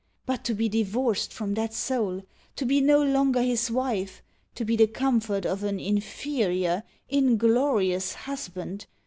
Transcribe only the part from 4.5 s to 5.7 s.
to be the comfort of